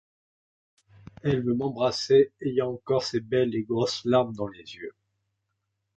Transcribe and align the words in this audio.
Elle 1.21 1.43
veut 1.43 1.53
m'embrasser, 1.53 2.31
ayant 2.41 2.71
encore 2.71 3.03
ses 3.03 3.19
belles 3.19 3.53
et 3.53 3.61
grosses 3.61 4.03
larmes 4.03 4.33
dans 4.33 4.47
les 4.47 4.57
yeux. 4.75 4.95